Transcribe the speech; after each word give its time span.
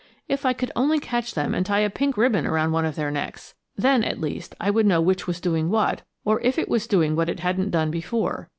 If 0.27 0.47
I 0.47 0.53
could 0.53 0.71
only 0.75 0.99
catch 0.99 1.35
them 1.35 1.53
and 1.53 1.63
tie 1.63 1.81
a 1.81 1.89
pink 1.91 2.17
ribbon 2.17 2.47
around 2.47 2.71
one 2.71 2.85
of 2.85 2.95
their 2.95 3.11
necks! 3.11 3.53
then, 3.75 4.03
at 4.03 4.19
least, 4.19 4.55
I 4.59 4.71
would 4.71 4.87
know 4.87 4.99
which 4.99 5.27
was 5.27 5.39
doing 5.39 5.69
what, 5.69 6.01
or 6.25 6.41
if 6.41 6.57
it 6.57 6.69
was 6.69 6.87
doing 6.87 7.15
what 7.15 7.29
it 7.29 7.41
hadn't 7.41 7.69
done 7.69 7.91
before! 7.91 8.49